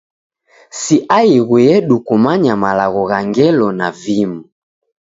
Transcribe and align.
Si 0.79 0.95
aighu 1.17 1.55
yedu 1.67 1.95
kumanya 2.07 2.53
malagho 2.63 3.03
gha 3.09 3.19
ngelo 3.27 3.67
na 3.79 3.87
vimu. 4.01 4.39